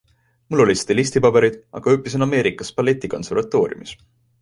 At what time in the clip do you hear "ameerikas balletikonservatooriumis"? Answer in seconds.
2.29-3.99